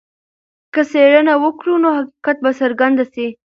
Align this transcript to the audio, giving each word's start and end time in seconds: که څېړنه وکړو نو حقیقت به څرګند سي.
که 0.73 0.81
څېړنه 0.91 1.33
وکړو 1.43 1.73
نو 1.83 1.89
حقیقت 1.97 2.37
به 2.43 2.51
څرګند 2.59 2.97
سي. 3.13 3.27